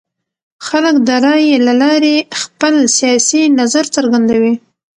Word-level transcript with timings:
خلک 0.67 0.95
د 1.07 1.09
رایې 1.25 1.57
له 1.67 1.73
لارې 1.81 2.15
خپل 2.41 2.75
سیاسي 2.97 3.43
نظر 3.59 3.85
څرګندوي 3.95 4.53